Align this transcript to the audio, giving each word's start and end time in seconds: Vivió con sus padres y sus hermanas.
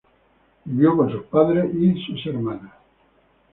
Vivió 0.65 0.97
con 0.97 1.11
sus 1.11 1.21
padres 1.25 1.69
y 1.75 1.93
sus 2.07 2.25
hermanas. 2.25 2.71